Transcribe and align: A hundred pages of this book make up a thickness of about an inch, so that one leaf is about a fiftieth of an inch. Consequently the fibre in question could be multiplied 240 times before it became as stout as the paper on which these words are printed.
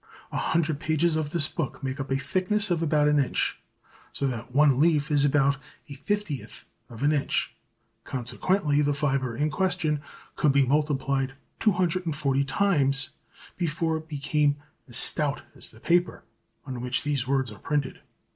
A 0.31 0.37
hundred 0.37 0.79
pages 0.79 1.15
of 1.15 1.29
this 1.29 1.47
book 1.47 1.83
make 1.83 1.99
up 1.99 2.09
a 2.09 2.17
thickness 2.17 2.71
of 2.71 2.81
about 2.81 3.07
an 3.07 3.19
inch, 3.19 3.59
so 4.11 4.25
that 4.25 4.51
one 4.51 4.79
leaf 4.79 5.11
is 5.11 5.23
about 5.23 5.57
a 5.89 5.93
fiftieth 5.93 6.65
of 6.89 7.03
an 7.03 7.11
inch. 7.11 7.53
Consequently 8.03 8.81
the 8.81 8.95
fibre 8.95 9.37
in 9.37 9.51
question 9.51 10.01
could 10.35 10.53
be 10.53 10.65
multiplied 10.65 11.33
240 11.59 12.43
times 12.45 13.09
before 13.57 13.97
it 13.97 14.07
became 14.07 14.55
as 14.89 14.97
stout 14.97 15.43
as 15.55 15.67
the 15.67 15.79
paper 15.79 16.23
on 16.65 16.81
which 16.81 17.03
these 17.03 17.27
words 17.27 17.51
are 17.51 17.59
printed. 17.59 17.99